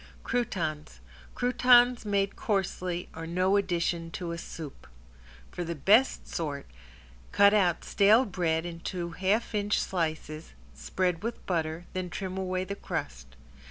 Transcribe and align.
~CROUTONS~ 0.23 0.99
Croutons 1.35 2.05
made 2.05 2.35
coarsely 2.35 3.07
are 3.13 3.27
no 3.27 3.55
addition 3.55 4.09
to 4.09 4.31
a 4.31 4.37
soup. 4.39 4.87
For 5.51 5.63
the 5.63 5.75
best 5.75 6.27
sort, 6.27 6.65
cut 7.31 7.53
out 7.53 7.85
stale 7.85 8.25
bread 8.25 8.65
into 8.65 9.11
half 9.11 9.53
inch 9.53 9.79
slices, 9.79 10.53
spread 10.73 11.21
with 11.21 11.45
butter, 11.45 11.85
then 11.93 12.09
trim 12.09 12.35
away 12.35 12.63
the 12.63 12.73
crust. 12.75 13.35